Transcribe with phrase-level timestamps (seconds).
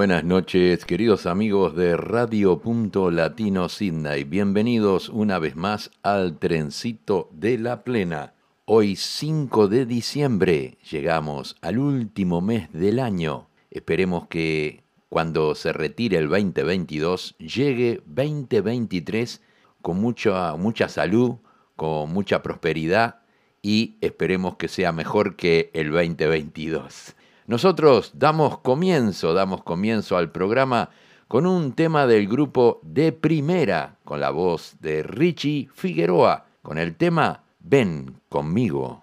[0.00, 4.24] buenas noches, queridos amigos de Radio Punto Latino Sydney.
[4.24, 8.32] Bienvenidos una vez más al trencito de la plena.
[8.64, 13.48] Hoy 5 de diciembre llegamos al último mes del año.
[13.70, 19.42] Esperemos que cuando se retire el 2022 llegue 2023
[19.82, 21.34] con mucha, mucha salud,
[21.76, 23.20] con mucha prosperidad
[23.60, 27.16] y esperemos que sea mejor que el 2022.
[27.50, 30.90] Nosotros damos comienzo, damos comienzo al programa
[31.26, 36.94] con un tema del grupo de primera, con la voz de Richie Figueroa, con el
[36.94, 39.02] tema Ven conmigo.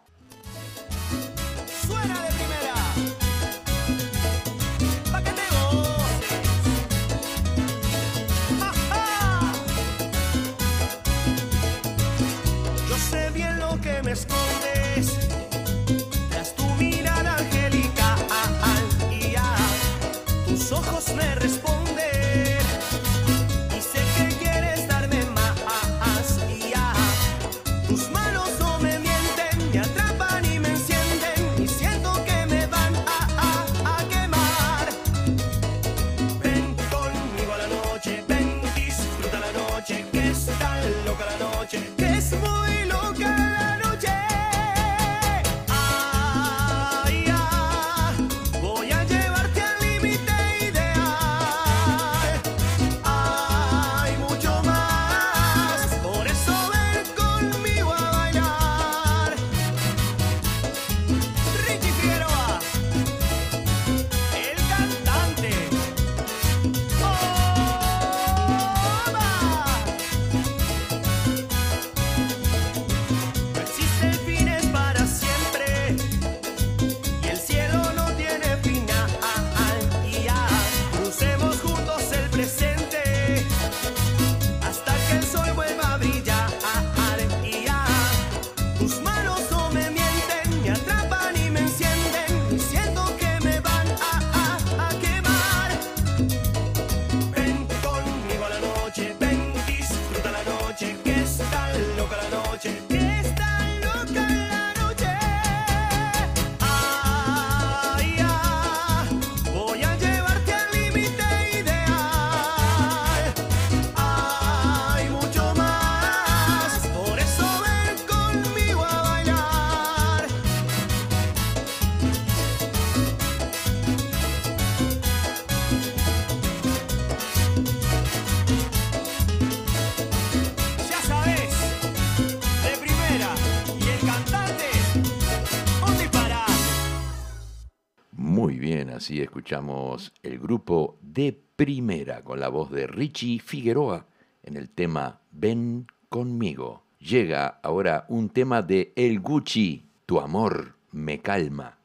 [138.97, 144.07] Así escuchamos el grupo de primera con la voz de Richie Figueroa
[144.41, 146.83] en el tema Ven conmigo.
[146.99, 151.77] Llega ahora un tema de El Gucci, Tu amor me calma.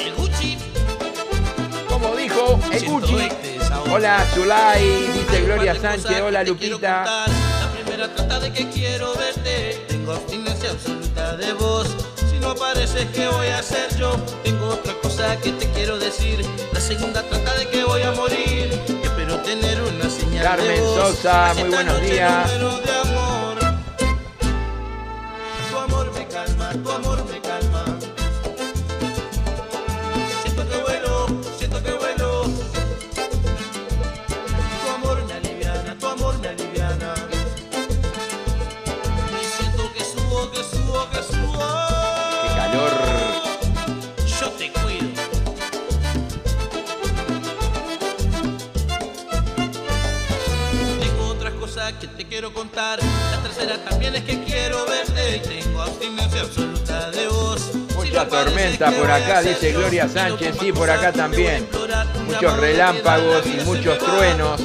[0.00, 0.56] El Gucci.
[1.88, 3.14] Como dijo El Gucci.
[3.14, 3.58] este.
[3.92, 7.26] Hola Zulay, dice Gloria Sánchez, hola Lupita.
[7.28, 9.84] La primera trata de que quiero verte.
[9.86, 11.75] Tengo abstinencia absoluta de vos.
[12.46, 14.16] No apareces, ¿qué voy a hacer yo?
[14.44, 16.46] Tengo otra cosa que te quiero decir.
[16.72, 18.70] La segunda trata de que voy a morir.
[18.86, 21.16] Y espero tener una señal Carmen de voz.
[21.16, 22.48] Sosa, muy buenos días.
[25.70, 27.45] Tu amor me calma, tu amor me calma.
[52.36, 52.98] Quiero contar.
[53.30, 57.70] La tercera también es que quiero verte y tengo abstinencia absoluta de vos.
[57.94, 61.66] Mucha tormenta por acá, dice Gloria Sánchez, sí, por acá también.
[62.26, 64.60] Muchos relámpagos y muchos truenos.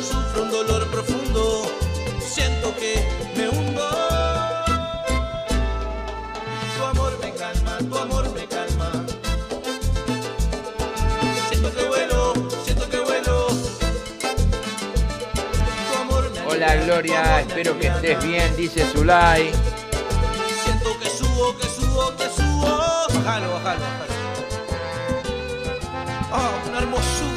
[16.61, 19.51] Tu Gloria, espero que estés bien, dice Zulay.
[20.63, 22.67] Siento que subo, que subo, que subo.
[23.15, 24.13] Bájalo, bájalo, bájalo.
[26.31, 27.31] Ah, una hermosura.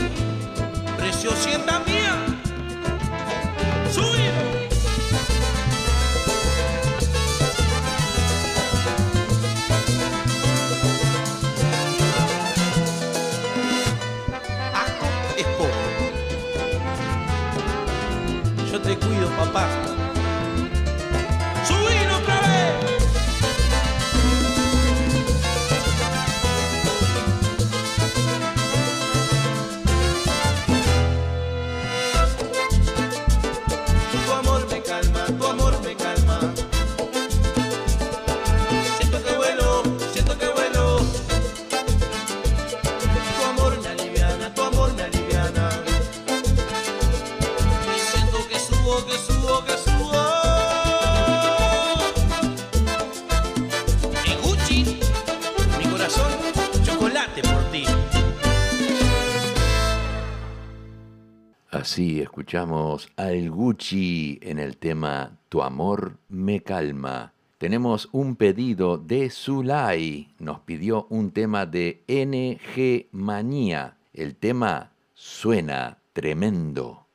[62.54, 67.32] Escuchamos al Gucci en el tema Tu amor me calma.
[67.58, 70.28] Tenemos un pedido de Zulay.
[70.38, 73.96] Nos pidió un tema de NG Manía.
[74.12, 77.08] El tema suena tremendo.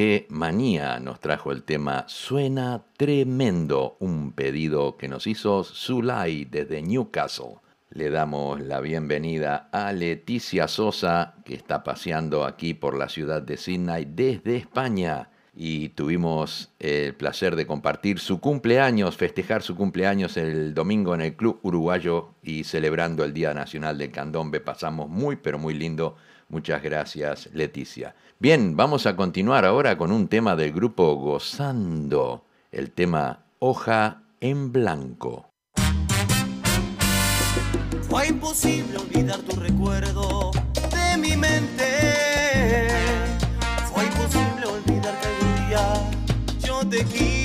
[0.00, 6.80] NG Manía nos trajo el tema Suena Tremendo, un pedido que nos hizo Zulay desde
[6.80, 7.56] Newcastle.
[7.90, 13.58] Le damos la bienvenida a Leticia Sosa, que está paseando aquí por la ciudad de
[13.58, 15.28] Sydney desde España.
[15.54, 21.36] Y tuvimos el placer de compartir su cumpleaños, festejar su cumpleaños el domingo en el
[21.36, 24.60] Club Uruguayo y celebrando el Día Nacional del Candombe.
[24.60, 26.16] Pasamos muy, pero muy lindo.
[26.48, 28.14] Muchas gracias, Leticia.
[28.42, 34.72] Bien, vamos a continuar ahora con un tema del grupo Gozando, el tema Hoja en
[34.72, 35.50] Blanco.
[38.08, 42.88] Fue imposible olvidar tu recuerdo de mi mente.
[43.92, 46.10] Fue imposible olvidar que algún día
[46.66, 47.39] yo te quise.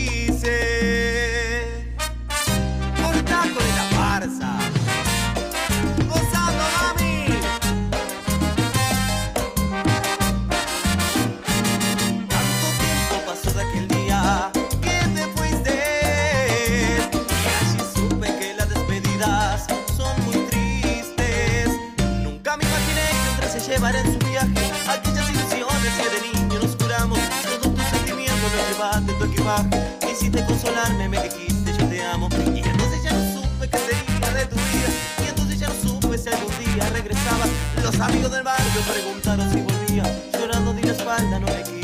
[23.85, 27.19] Llevara en su viaje Aquellas ilusiones que de niño nos curamos.
[27.43, 32.29] Todos tus sentimientos los llevaste en tu equipaje Quisiste consolarme, me dijiste yo te amo.
[32.53, 34.89] Y entonces ya no supe qué sería de tu vida.
[35.23, 37.45] Y entonces ya no supe si algún día regresaba.
[37.83, 40.03] Los amigos del barrio preguntaron si volvía.
[40.33, 41.74] Llorando di la espalda, no le quise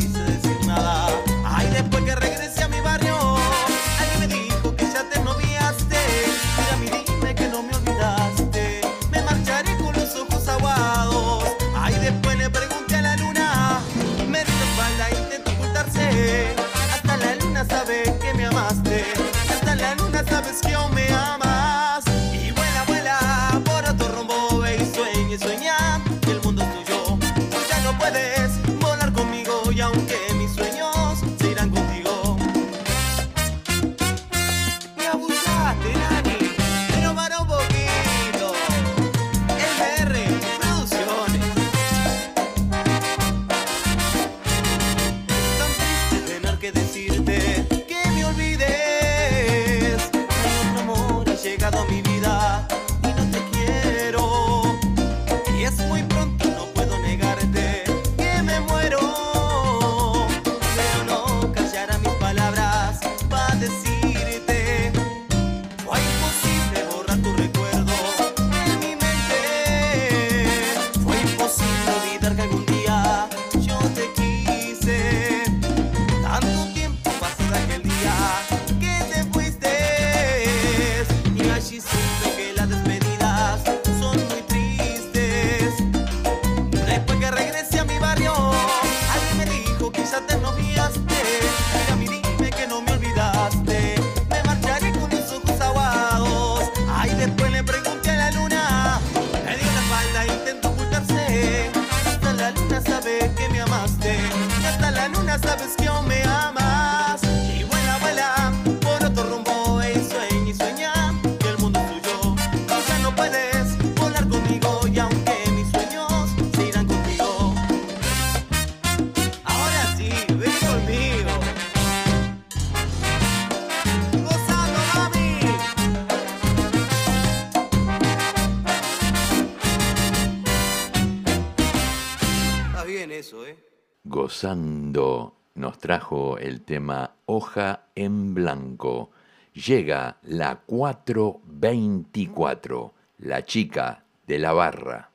[134.43, 139.11] Nos trajo el tema Hoja en Blanco.
[139.53, 145.11] Llega la 424, la chica de la barra.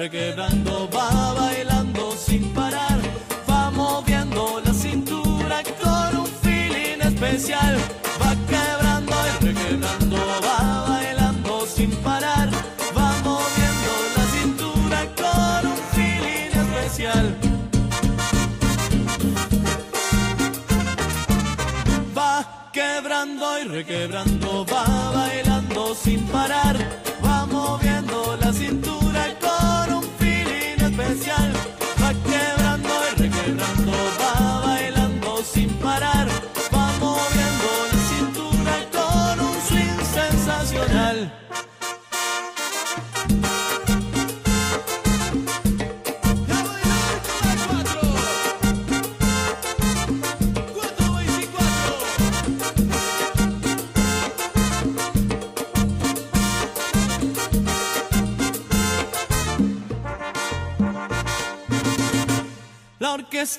[0.00, 2.98] Requebrando, va bailando sin parar,
[3.46, 7.76] va moviendo la cintura con un feeling especial,
[8.18, 10.16] va quebrando y requebrando,
[10.46, 12.48] va bailando sin parar,
[12.96, 17.36] va moviendo la cintura con un feeling especial.
[22.16, 26.99] Va quebrando y requebrando, va bailando sin parar,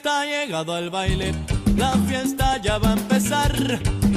[0.04, 1.32] Ha llegado al baile,
[1.78, 3.54] la fiesta ya va a empezar.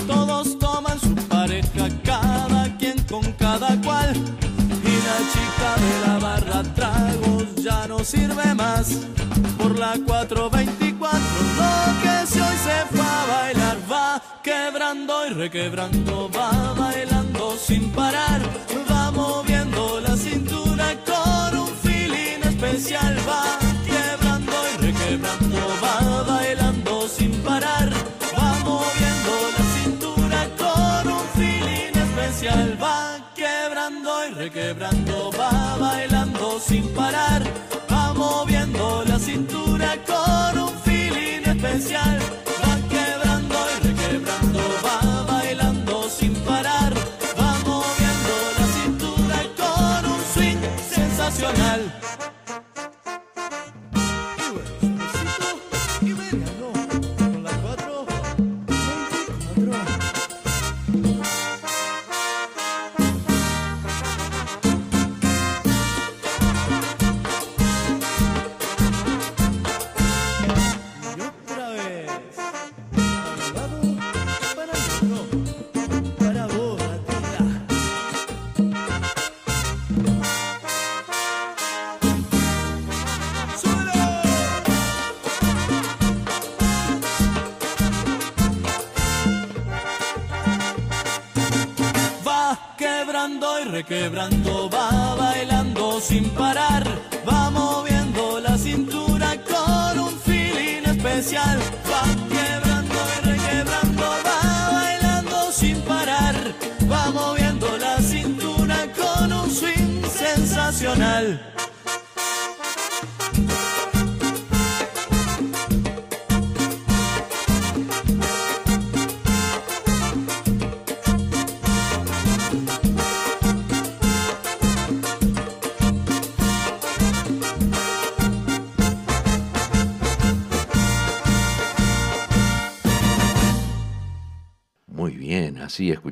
[0.07, 4.15] Todos toman su pareja, cada quien con cada cual.
[4.15, 9.01] Y la chica de la barra tragos ya no sirve más.
[9.59, 11.21] Por la 424,
[11.59, 17.91] lo que si hoy se fue a bailar va quebrando y requebrando, va bailando sin
[17.91, 18.41] parar,
[18.91, 23.64] va moviendo la cintura con un feeling especial, va
[25.15, 27.91] y requebrando, va bailando sin parar,
[28.37, 36.89] va moviendo la cintura con un feeling especial, va quebrando y requebrando, va bailando sin
[36.95, 37.43] parar,
[37.91, 42.19] va moviendo la cintura con un feeling especial,
[59.65, 60.04] Bruno.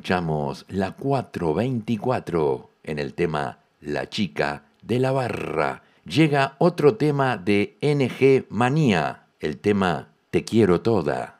[0.03, 5.81] Escuchamos la 424 en el tema La chica de la barra.
[6.03, 11.39] Llega otro tema de NG Manía, el tema Te quiero toda.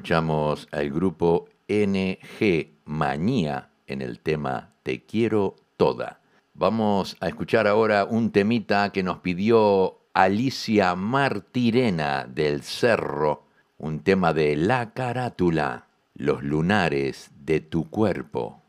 [0.00, 6.22] Escuchamos al grupo NG Manía en el tema Te quiero toda.
[6.54, 13.44] Vamos a escuchar ahora un temita que nos pidió Alicia Martirena del Cerro,
[13.76, 18.59] un tema de La Carátula, los lunares de tu cuerpo.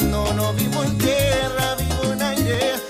[0.00, 0.32] Deshaciendo.
[0.34, 2.89] No vivo en tierra, vivo en aire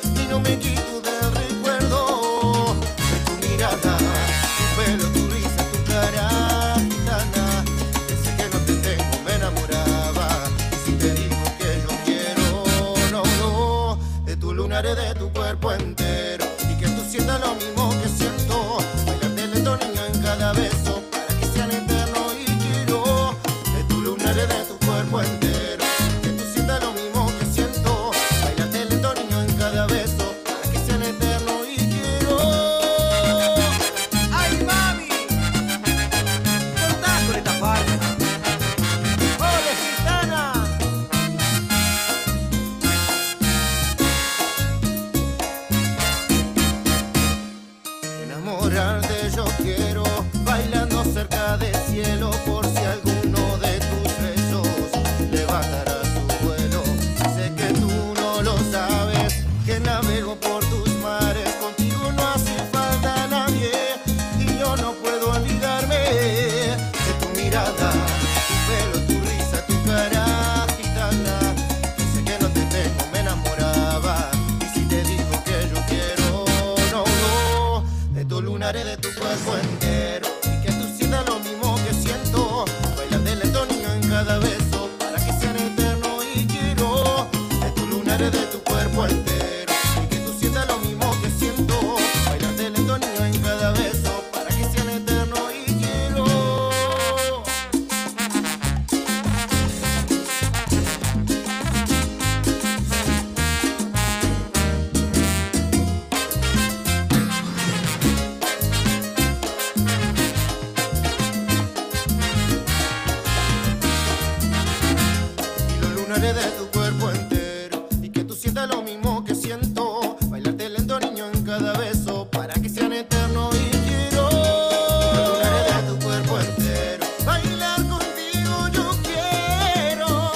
[116.21, 117.89] de tu cuerpo entero.
[118.03, 120.19] Y que tú sientas lo mismo que siento.
[120.29, 122.29] Bailarte lento niño en cada beso.
[122.31, 127.07] Para que sean eternos y quiero lunares de tu cuerpo entero.
[127.25, 130.31] Bailar contigo yo quiero.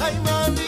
[0.00, 0.62] Ay mami.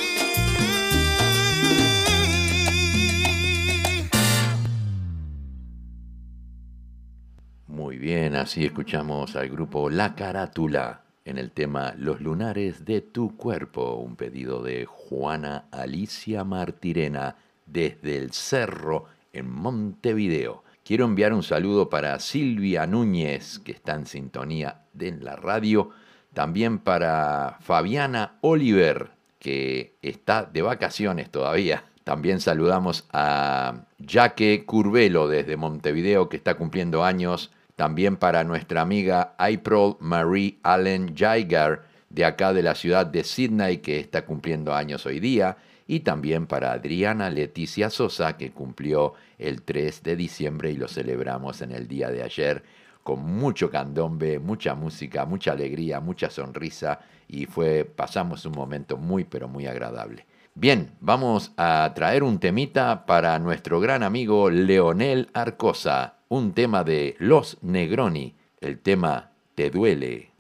[7.67, 13.37] Muy bien, así escuchamos al grupo La Carátula en el tema Los lunares de tu
[13.37, 20.65] cuerpo, un pedido de Juana Alicia Martirena desde el Cerro en Montevideo.
[20.85, 25.91] Quiero enviar un saludo para Silvia Núñez, que está en sintonía de la radio,
[26.33, 31.85] también para Fabiana Oliver, que está de vacaciones todavía.
[32.05, 37.51] También saludamos a Jaque Curvelo desde Montevideo, que está cumpliendo años.
[37.79, 43.79] También para nuestra amiga April Marie Allen Jaigar, de acá de la ciudad de Sydney,
[43.79, 45.59] que está cumpliendo años hoy día.
[45.87, 51.63] Y también para Adriana Leticia Sosa, que cumplió el 3 de diciembre y lo celebramos
[51.63, 52.65] en el día de ayer
[53.05, 59.23] con mucho candombe, mucha música, mucha alegría, mucha sonrisa y fue pasamos un momento muy
[59.23, 60.27] pero muy agradable.
[60.57, 67.17] Bien, vamos a traer un temita para nuestro gran amigo Leonel Arcosa, un tema de
[67.19, 70.31] Los Negroni, el tema Te duele.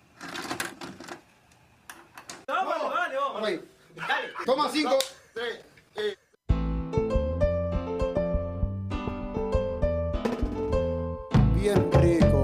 [4.44, 4.98] Toma cinco.
[11.54, 12.37] Bien rico.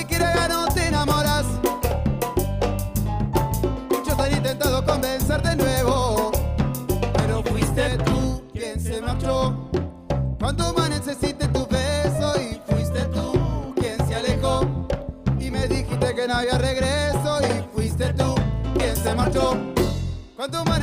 [0.00, 1.44] te quiere no te enamoras.
[3.90, 6.30] Muchos han intentado convencer de nuevo,
[7.12, 9.68] pero fuiste tú quien se marchó.
[10.38, 14.66] Cuando más necesité tu beso y fuiste tú quien se alejó.
[15.38, 18.34] Y me dijiste que no había regreso y fuiste tú
[18.78, 19.54] quien se marchó.
[20.34, 20.79] Cuando más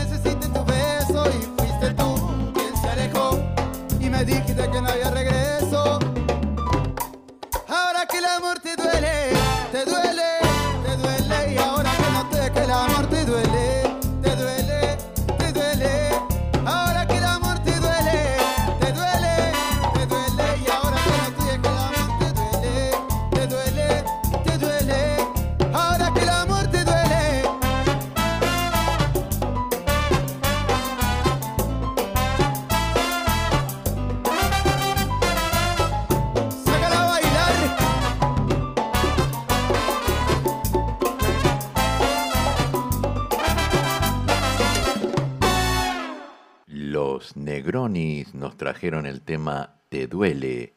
[48.57, 50.73] trajeron el tema Te duele.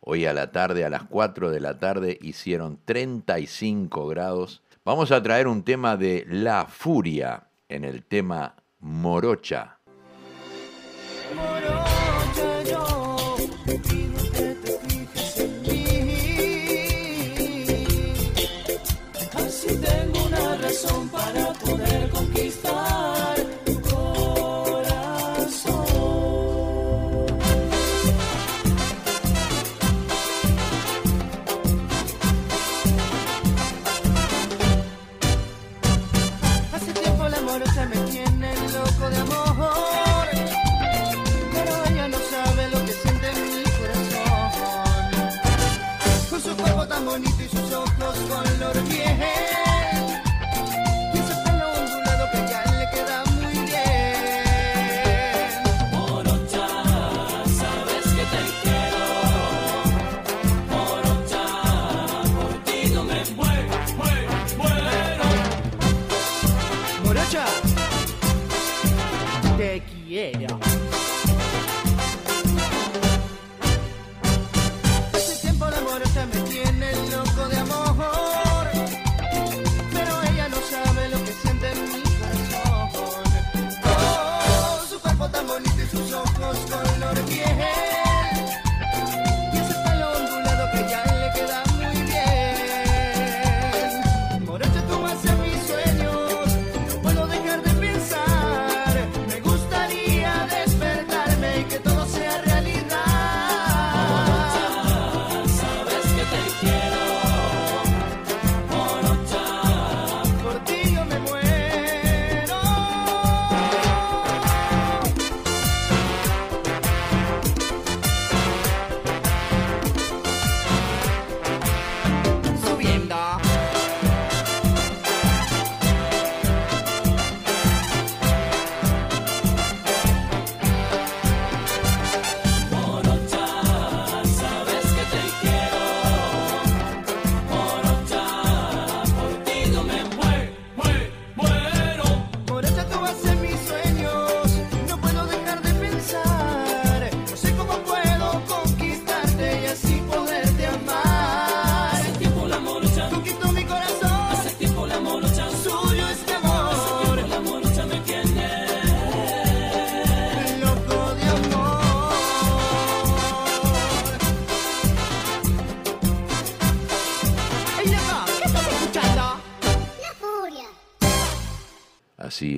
[0.00, 4.62] Hoy a la tarde, a las 4 de la tarde, hicieron 35 grados.
[4.84, 9.78] Vamos a traer un tema de La Furia en el tema Morocha.
[11.34, 11.81] Morocha.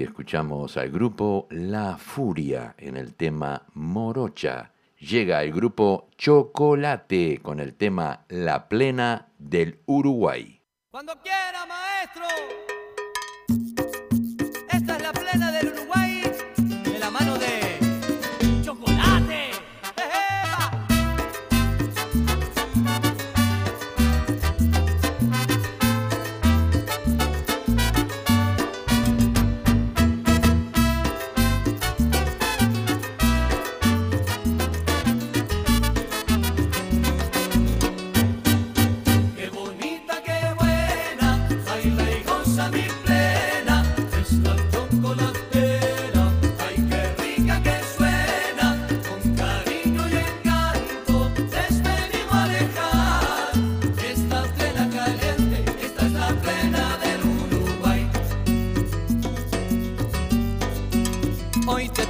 [0.04, 4.72] escuchamos al grupo La Furia en el tema Morocha.
[4.98, 10.60] Llega el grupo Chocolate con el tema La Plena del Uruguay.
[10.90, 12.24] Cuando quiera, maestro.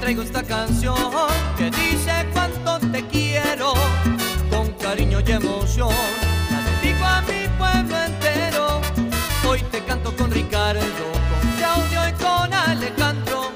[0.04, 0.98] traigo esta canción
[1.56, 3.72] que dice cuánto te quiero
[4.50, 5.94] con cariño y emoción.
[6.50, 8.82] La dedico a mi pueblo entero.
[9.48, 10.82] Hoy te canto con Ricardo,
[11.30, 13.52] con Claudio y con Alejandro.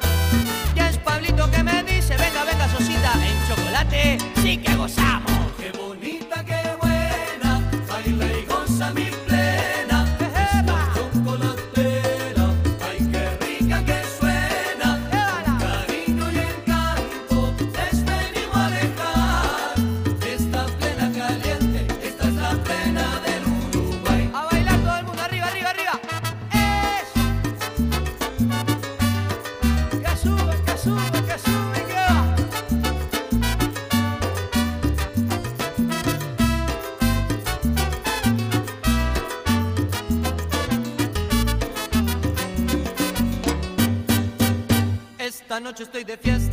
[0.74, 5.17] Ya es Pablito que me dice, venga, venga, Sosita, en chocolate sí que gozamos.
[45.82, 46.47] estoy de fiesta.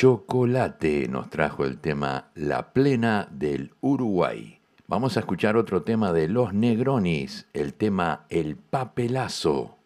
[0.00, 4.58] Chocolate nos trajo el tema La Plena del Uruguay.
[4.86, 9.76] Vamos a escuchar otro tema de Los Negronis, el tema El Papelazo.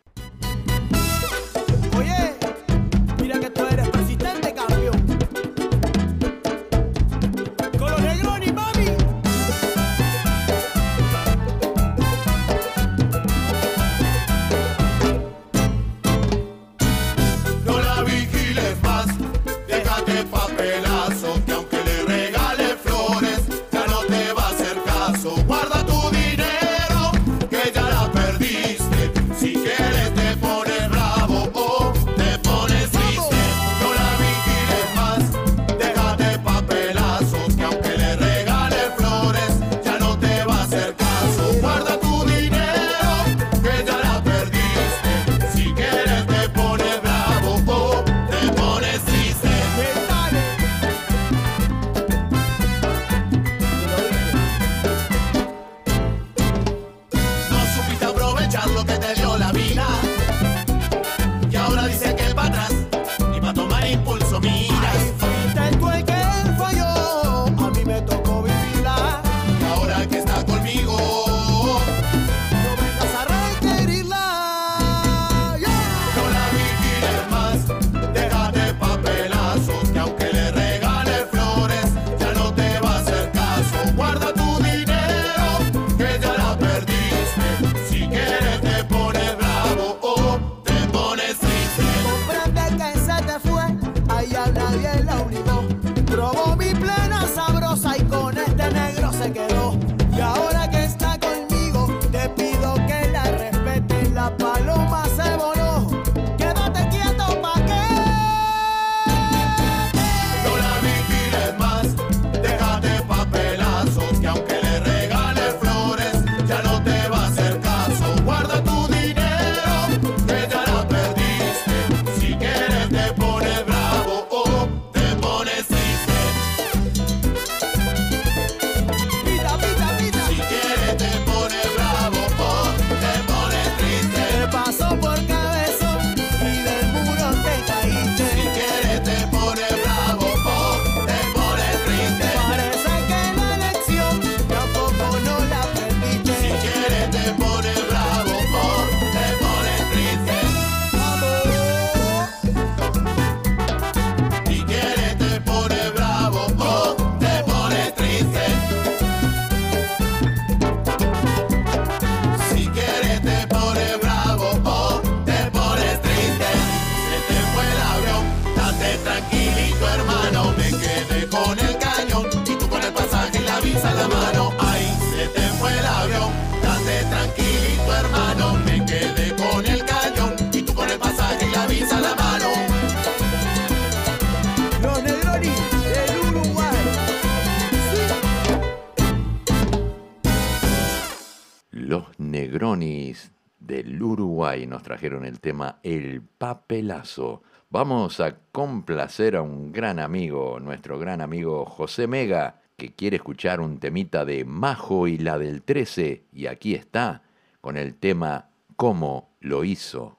[193.66, 197.42] del Uruguay nos trajeron el tema El Papelazo.
[197.70, 203.60] Vamos a complacer a un gran amigo, nuestro gran amigo José Mega, que quiere escuchar
[203.60, 207.22] un temita de Majo y la del 13, y aquí está,
[207.60, 210.18] con el tema ¿Cómo lo hizo?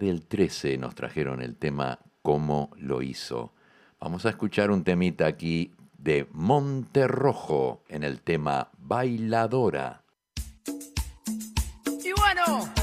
[0.00, 3.52] del 13 nos trajeron el tema Cómo lo hizo.
[4.00, 10.02] Vamos a escuchar un temita aquí de Monterrojo en el tema Bailadora.
[11.86, 12.79] Y bueno.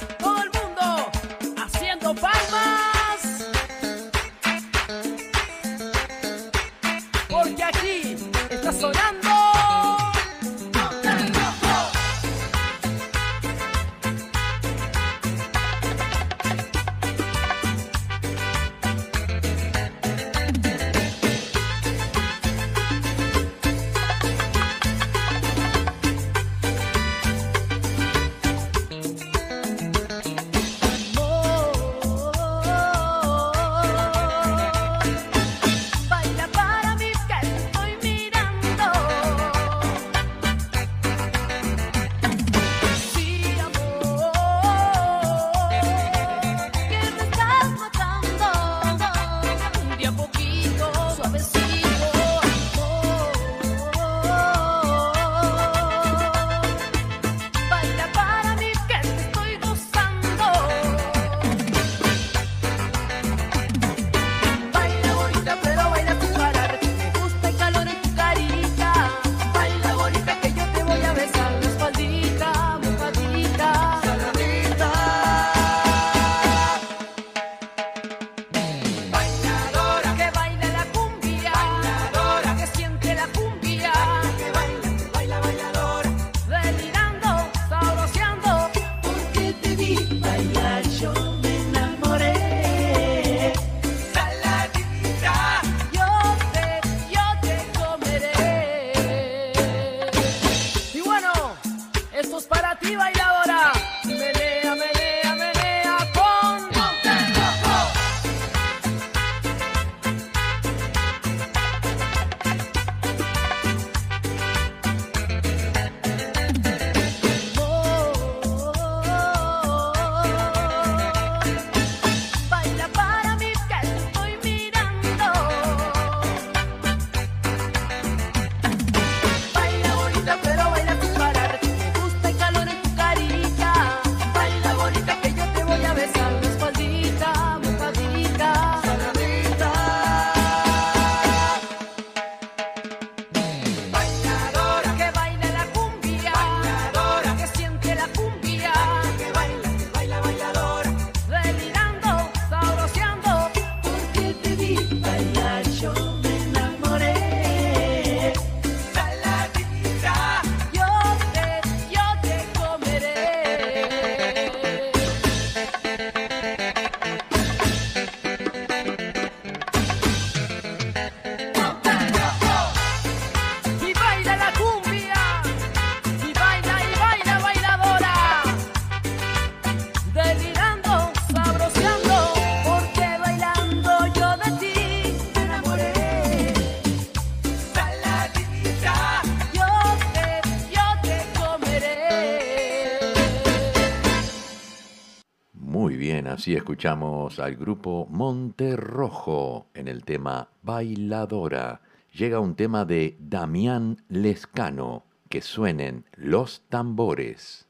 [196.47, 201.81] Así escuchamos al grupo Monte Rojo en el tema Bailadora.
[202.13, 207.67] Llega un tema de Damián Lescano, que suenen los tambores.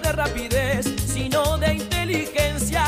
[0.00, 2.84] de rapidez, sino de inteligencia.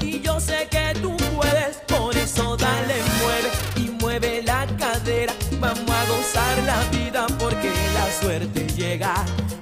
[0.00, 5.32] Y yo sé que tú puedes, por eso dale, mueve y mueve la cadera.
[5.60, 9.14] Vamos a gozar la vida porque la suerte llega.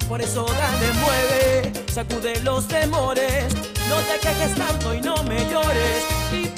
[0.08, 3.54] Por eso dale, mueve, sacude los temores.
[3.88, 6.51] No te quejes tanto y no me llores.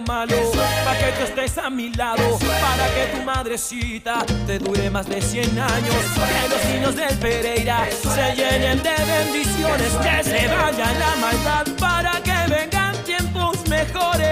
[0.00, 0.36] malo,
[0.84, 5.20] para que tú estés a mi lado, para que tu madrecita te dure más de
[5.20, 11.16] 100 años, que los niños del Pereira se llenen de bendiciones, que se vaya la
[11.20, 14.26] maldad para que vengan tiempos mejores.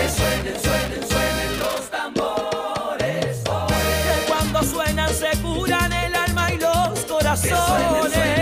[0.00, 3.66] Que suenen, suenen, suenen los tambores, oh.
[3.66, 8.39] que cuando suenan se curan el alma y los corazones.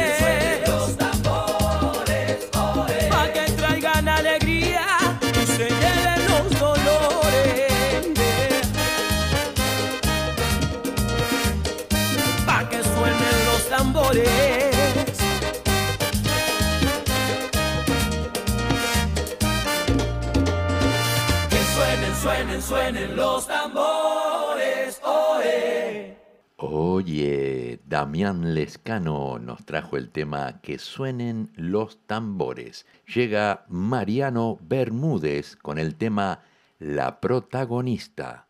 [22.69, 26.19] suenen los tambores, oe.
[26.57, 32.85] Oye, Damián Lescano nos trajo el tema Que suenen los tambores.
[33.07, 36.43] Llega Mariano Bermúdez con el tema
[36.79, 38.49] La protagonista.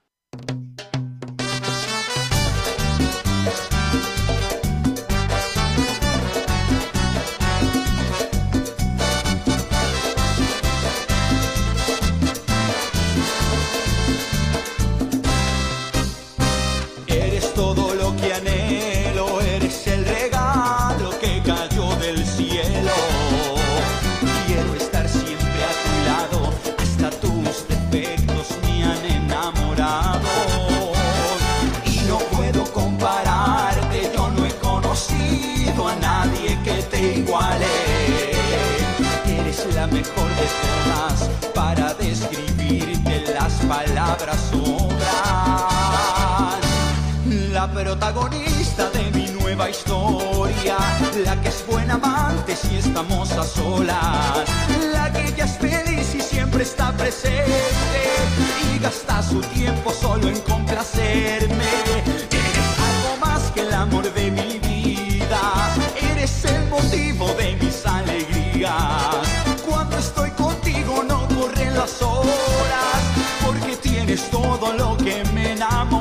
[39.91, 44.99] Todas para describirte las palabras sobran.
[47.53, 50.77] La protagonista de mi nueva historia,
[51.25, 54.49] la que es buena amante si estamos a solas,
[54.93, 58.01] la que ya es feliz y siempre está presente
[58.75, 61.65] y gasta su tiempo solo en complacerme.
[62.31, 65.41] Eres algo más que el amor de mi vida,
[66.13, 68.98] eres el motivo de mis alegrías.
[74.09, 75.98] Tienes todo lo que me enamora.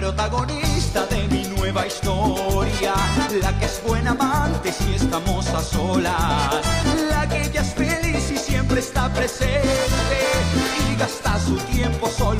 [0.00, 2.94] Protagonista de mi nueva historia,
[3.40, 6.64] la que es buena amante si estamos a solas,
[7.08, 10.18] la que ya es feliz y siempre está presente.
[10.90, 12.33] Y gasta su tiempo solo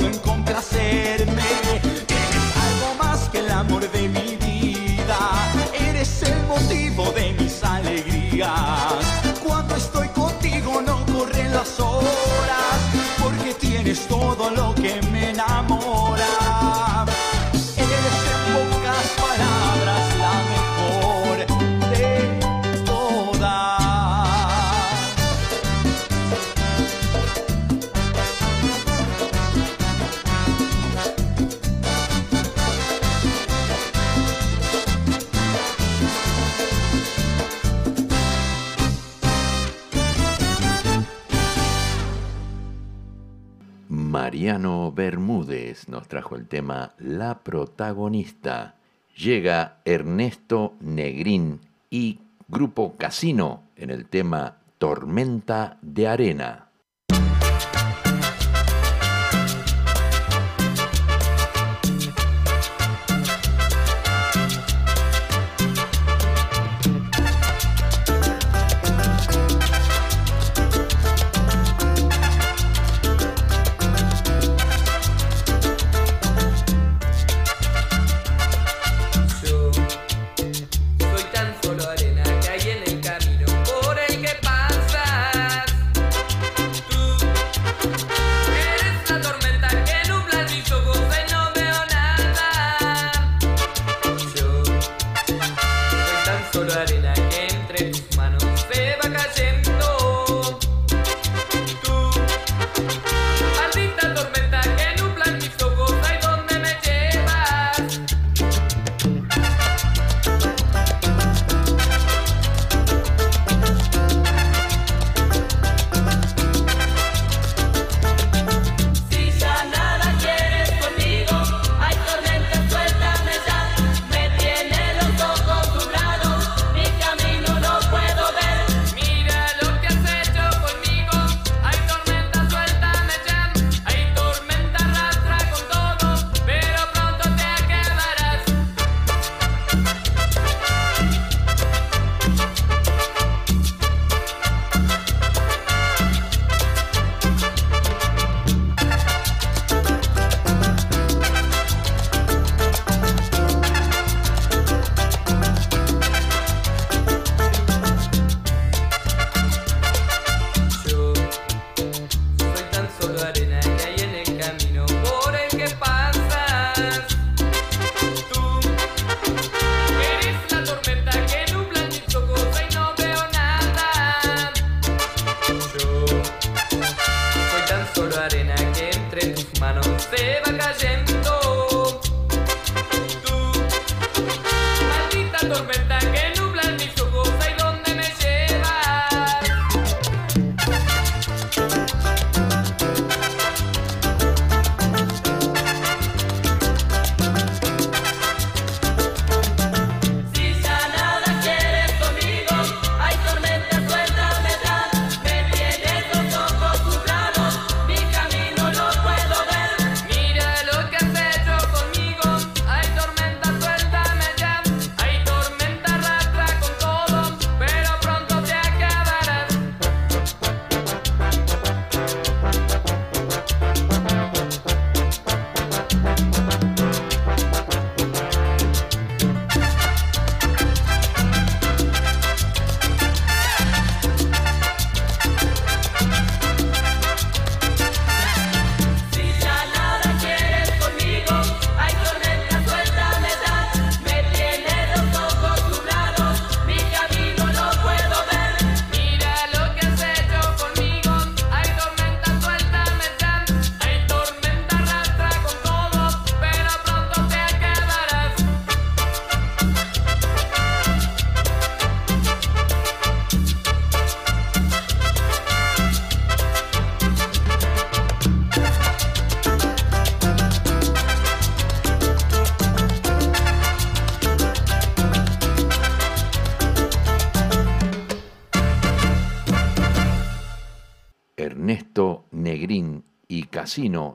[44.45, 48.75] Bermúdez nos trajo el tema La protagonista.
[49.17, 56.64] Llega Ernesto Negrín y Grupo Casino en el tema Tormenta de Arena.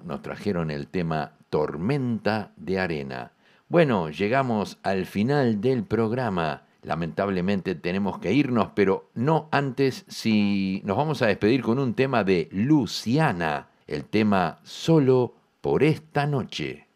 [0.05, 3.33] Nos trajeron el tema Tormenta de Arena.
[3.69, 6.63] Bueno, llegamos al final del programa.
[6.83, 12.25] Lamentablemente tenemos que irnos, pero no antes si nos vamos a despedir con un tema
[12.25, 16.87] de Luciana, el tema Solo por esta noche.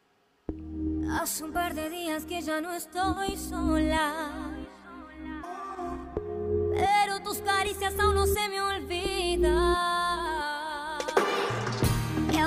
[1.11, 4.55] Hace un par de días que ya no estoy sola.
[6.75, 10.54] Pero tus caricias aún no se me olvidan.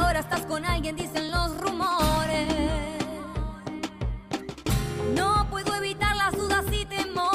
[0.08, 2.47] Ahora estás con alguien, dicen los rumores.
[5.14, 7.28] No puedo evitar las dudas y temores.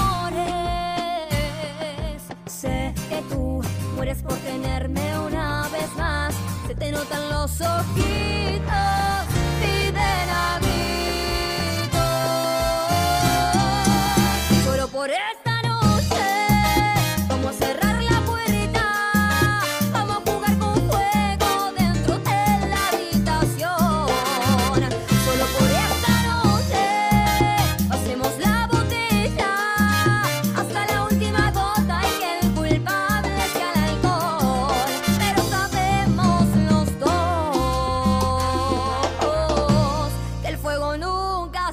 [2.47, 3.63] Sé que tú
[3.95, 6.35] mueres por tenerme una vez más.
[6.67, 9.32] Se te notan los ojitos.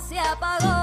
[0.10, 0.79] Se apagó.